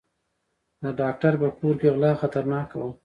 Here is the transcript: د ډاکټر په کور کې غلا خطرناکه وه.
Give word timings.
د 0.83 0.85
ډاکټر 0.99 1.33
په 1.41 1.47
کور 1.57 1.75
کې 1.81 1.89
غلا 1.95 2.11
خطرناکه 2.21 2.75
وه. 2.81 2.89